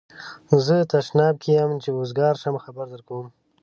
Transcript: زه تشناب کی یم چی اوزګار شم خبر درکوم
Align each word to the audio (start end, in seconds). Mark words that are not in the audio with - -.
زه 0.65 0.75
تشناب 0.91 1.35
کی 1.41 1.49
یم 1.57 1.71
چی 1.83 1.89
اوزګار 1.93 2.35
شم 2.41 2.55
خبر 2.63 2.85
درکوم 2.91 3.25